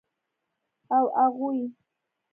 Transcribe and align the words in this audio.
او 0.95 1.05
اغوئ. 1.23 1.59